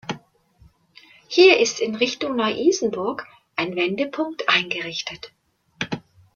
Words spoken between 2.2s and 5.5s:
Neu-Isenburg ein Wendepunkt eingerichtet.